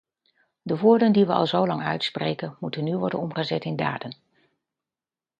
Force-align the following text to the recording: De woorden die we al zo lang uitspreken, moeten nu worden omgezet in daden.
De 0.61 0.77
woorden 0.77 1.11
die 1.11 1.25
we 1.25 1.33
al 1.33 1.47
zo 1.47 1.67
lang 1.67 1.81
uitspreken, 1.83 2.57
moeten 2.59 2.83
nu 2.83 2.97
worden 2.97 3.19
omgezet 3.19 3.63
in 3.63 3.75
daden. 3.75 4.17